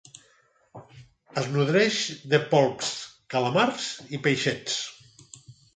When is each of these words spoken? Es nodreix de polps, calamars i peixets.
Es 1.41 1.49
nodreix 1.57 1.99
de 2.33 2.41
polps, 2.55 2.91
calamars 3.35 3.95
i 4.19 4.27
peixets. 4.29 4.85